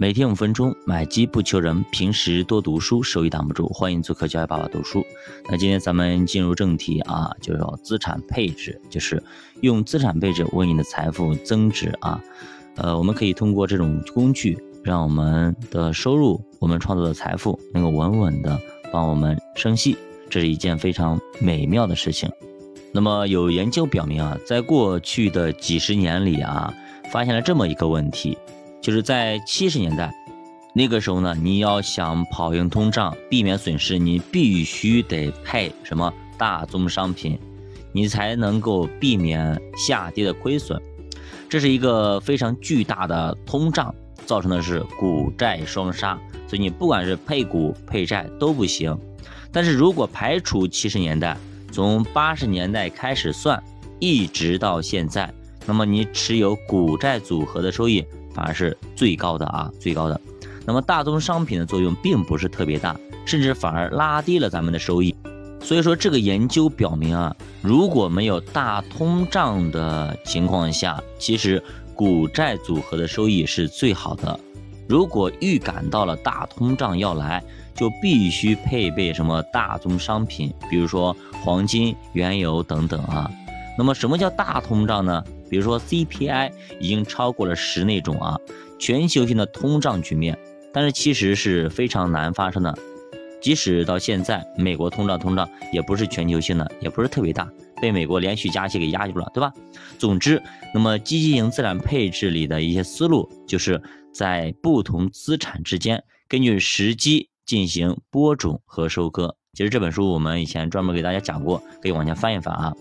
[0.00, 3.68] 每天五分钟，买基不求人，平时多读书，收益挡不住。
[3.68, 5.04] 欢迎做客教育爸爸读书。
[5.46, 9.22] 那今天咱们进入正题啊，就是资产配置，就是
[9.60, 12.18] 用资产配置为你的财富增值啊。
[12.76, 18.58] 呃，我们可以通过这种工具，让我们的收入，我们创造的财富能够稳稳的
[18.90, 19.98] 帮我们生息，
[20.30, 22.26] 这是一件非常美妙的事情。
[22.90, 26.72] 那么有研究表明啊，在过去的几十年里啊，
[27.12, 28.38] 发现了这么一个问题。
[28.80, 30.12] 就是在七十年代，
[30.74, 37.38] 那个时候呢，你要想跑赢通胀，避免损失，你必须得配什么大宗商品，
[37.92, 40.80] 你才能够避免下跌的亏损。
[41.48, 48.96] 这是一个非常巨大的通胀造成的是股债双杀，所以你不管是配股配债都不行。
[49.52, 51.36] 但是如果排除七十年代，
[51.72, 53.62] 从八十年代开始算，
[53.98, 55.28] 一直到现在，
[55.66, 58.04] 那么你持有股债组合的收益。
[58.34, 60.20] 反而是最高的啊，最高的。
[60.66, 62.94] 那么大宗商品的作用并不是特别大，
[63.24, 65.14] 甚至反而拉低了咱们的收益。
[65.62, 71.62] 所以说，这个研究表明啊，如果没有大通胀的情况下，其实
[71.94, 74.38] 股债组合的收益是最好的。
[74.88, 77.42] 如果预感到了大通胀要来，
[77.74, 83.30] 就必须配备什么大宗商品，比如说黄金、原油等等啊。
[83.78, 85.22] 那么什么叫大通胀呢？
[85.50, 88.38] 比如说 CPI 已经超过了十那种啊，
[88.78, 90.38] 全球性的通胀局面，
[90.72, 92.72] 但是其实是非常难发生的。
[93.42, 99.52] 即使到现在，美国通胀通胀也不是全球性的，也不是特别大，被美国连续加息给压住了，对吧？
[99.98, 100.42] 总之，
[100.74, 109.34] 那么积极型资产配置里的一些思路，就是在不同资产之间根据时机进行播种和收割。
[109.54, 112.74] 其实这本书我们以前专门给大家讲过，可以往前翻一翻啊。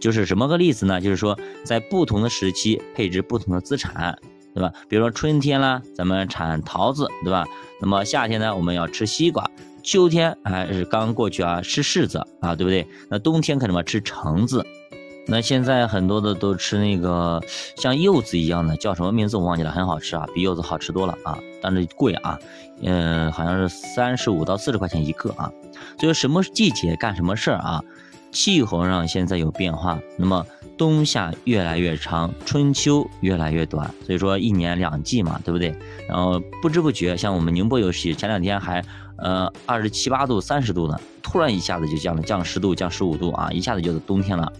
[0.00, 1.00] 就是什么个例子呢？
[1.00, 4.18] 就是说，在不同的时期配置不同的资产，
[4.54, 4.72] 对吧？
[4.88, 7.46] 比如说春天啦，咱们产桃子，对吧？
[7.80, 9.44] 那么夏天呢，我们要吃西瓜；
[9.82, 12.86] 秋天还是刚过去啊，吃柿子啊，对不对？
[13.08, 14.64] 那冬天可能嘛吃橙子。
[15.26, 17.42] 那现在很多的都吃那个
[17.78, 22.38] 像柚子一样的，叫什么名字我忘记了，很好吃啊，比柚子好吃多了啊，但是贵啊，
[22.82, 25.50] 嗯，好像是三十五到四十块钱一个啊。
[25.98, 27.82] 所以什么季节干什么事儿啊？
[28.34, 30.44] 气候上现在有变化，那么
[30.76, 35.74] 冬夏越来越长，春秋越来越短，所以说一年两季嘛，对不对？
[36.08, 38.84] 然后不知不觉，像我们宁波有戏，前两天还
[39.16, 44.52] 呃二十七八度、三十度呢，突然一下子就降了，降十度、降十五度啊，一下子就是冬天了。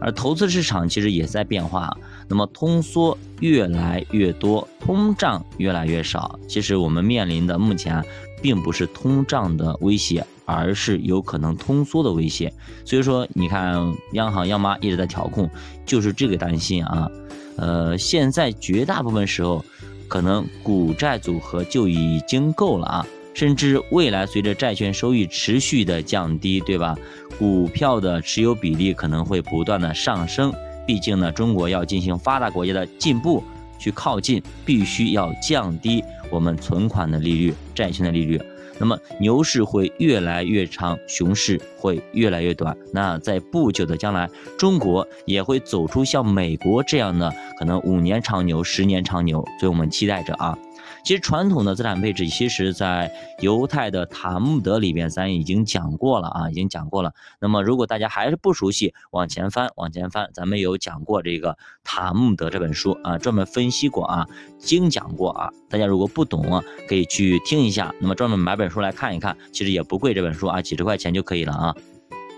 [0.00, 1.90] 而投资市场其实也在变化，
[2.28, 6.38] 那么通缩越来越多，通胀越来越少。
[6.46, 8.04] 其实我们面临的目前
[8.42, 10.24] 并不是通胀的威胁。
[10.44, 12.52] 而是有可能通缩的威胁，
[12.84, 15.48] 所以说你看央行央妈一直在调控，
[15.86, 17.10] 就是这个担心啊。
[17.56, 19.64] 呃，现在绝大部分时候，
[20.08, 26.96] 可能股债组合就已经够了啊，甚至未来随着债券收益持续的降低，对吧？
[27.38, 30.52] 股票的持有比例可能会不断的上升，
[30.86, 33.42] 毕竟呢，中国要进行发达国家的进步
[33.84, 38.40] 去靠近，必须要降低我们存款的利率、债券的利率。
[38.78, 42.74] 那么牛市会越来越长，熊市会越来越短。
[42.94, 44.28] 那在不久的将来，
[44.58, 50.58] 中国也会走出像美国这样的可能五年长牛、十年长牛，所以我们期待着啊。
[51.04, 57.12] 其实传统的资产配置，其实在犹太的塔木德里边，咱已经讲过了啊，已经讲过了。
[57.38, 64.26] 那么如果大家还是不熟悉，往前翻，往前翻，咱们有讲过这个塔木德这本书啊，专门分析过啊，
[64.58, 65.50] 精讲过啊。
[65.68, 67.94] 大家如果不懂啊，可以去听一下。
[68.00, 71.76] 那么专门买本书来看一看，其实也不贵，这本书啊，几十块钱就可以了啊。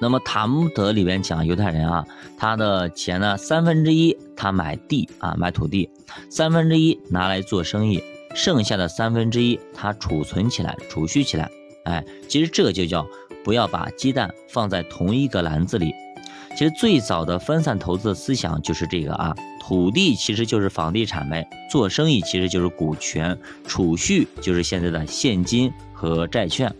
[0.00, 2.04] 那么塔木德里边讲犹太人啊，
[2.36, 5.88] 他的钱呢，三分之一他买地啊，买土地，
[6.28, 8.02] 三分之一拿来做生意。
[8.36, 11.50] 剩下的三分之一，它储存起来，储蓄起来。
[11.84, 13.06] 哎，其实这就叫
[13.42, 15.94] 不要把鸡蛋放在同一个篮子里。
[16.50, 23.36] 其实最早的分散投资的思想就是这个啊，土地其实就是房地产呗，做生意其实就是股权，
[23.66, 26.72] 储蓄就是现在的现金和债券。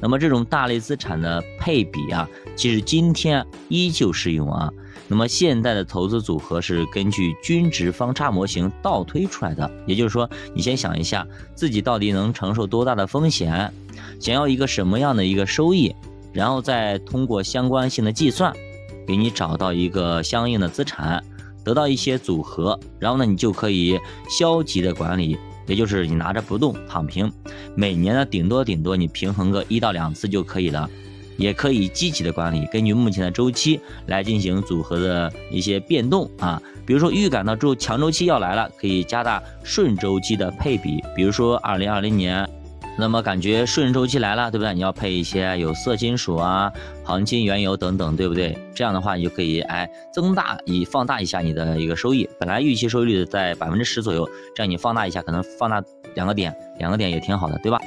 [0.00, 4.70] 那么这种大类资产的配比啊，其实今天依旧适用啊。
[5.10, 11.26] 那么现在的投资组合是根据均值方差模型倒推出来的，也就是说，你先想一下
[11.56, 13.72] 自己到底能承受多大的风险，
[14.20, 15.92] 想要一个什么样的一个收益，
[16.32, 18.54] 然后再通过相关性的计算，
[19.04, 21.20] 给你找到一个相应的资产，
[21.64, 23.98] 得到一些组合，然后呢，你就可以
[24.38, 25.36] 消极的管理，
[25.66, 27.32] 也就是你拿着不动躺平，
[27.74, 30.88] 每年呢顶多顶多你平衡个一到两次就可以了。
[31.40, 36.62] 也可以积极的管理，根据目前的周期来进行组合的一些变动啊。
[36.84, 41.02] 比如说预感到周强周期要来了，可以加大顺周期的配比。
[41.16, 42.46] 比如说二零二零年，
[42.98, 44.74] 那么感觉顺周期来了，对不对？
[44.74, 46.70] 你要配一些有色金属啊、
[47.04, 48.58] 黄金、原油等等，对不对？
[48.74, 52.28] 这样的话，你就可以哎增大以放大一下你的一个收益。
[52.38, 55.82] 本来预期收益率在百分之十左右，这样你放大一下，可能放大
[56.14, 57.80] 两个点，两个点也挺好的，对吧？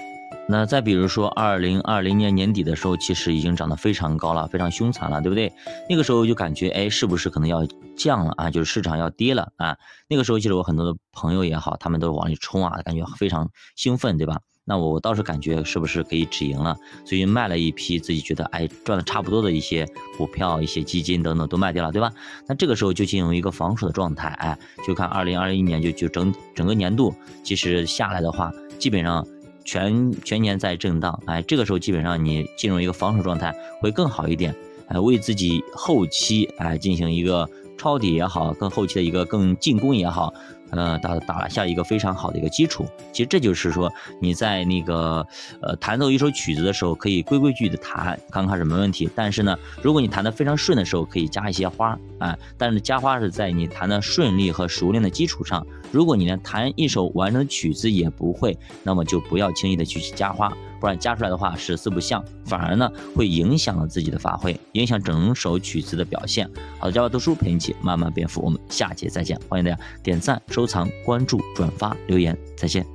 [0.46, 5.52] 那再比如说，二零二零年年底的时候，其实已经涨得非常高了，非常凶残了，对不对？
[5.90, 8.52] 那个时候就感觉，哎，是不是可能要降了啊？
[8.52, 9.78] 就是市场要跌了啊？
[10.10, 14.42] 那个时候其实我很多的朋友也好，他们都往里冲啊，感觉非常兴奋，对吧？
[14.66, 16.76] 那我倒是感觉是不是可以止盈了？
[17.06, 19.88] 所以卖了一批自己觉得哎赚的差不多的一些
[20.18, 22.12] 股票、一些基金等等都卖掉了，对吧？
[22.48, 29.26] 那这个时候就进入一个防守的状态，哎，就看二零二一年就就整整个年度，其实下来的话，基本上。
[29.64, 34.56] 全全年在震荡，哎，这个时候基本上你进入一个防守状态会更好一点，
[34.88, 40.34] 哎，为自己后期哎进行一个抄底也好，更后期的一个更进攻也好。
[40.76, 42.86] 呃，打打下一个非常好的一个基础。
[43.12, 45.26] 其实这就是说，你在那个
[45.62, 49.10] 呃弹奏一首曲子的时候，可以规规矩矩的弹，刚开始没问题。
[49.16, 52.38] 但是呢，如果你弹得非常顺的时候，可以加一些花啊。
[52.58, 55.66] 但是加花是在你弹的顺利和熟练的基础上。
[55.92, 60.52] 如果你连弹一首完整的曲子也不会，那么就不要轻易的去加花。
[60.80, 66.50] 不然加出来的话是四不像，反而呢会影响了自己的发挥，影响整首曲子的表现。
[66.78, 72.86] 好的，教我读书陪你一起慢慢变富，我们下节再见，欢迎大家点赞收、收藏、关注、转发、留言，再见。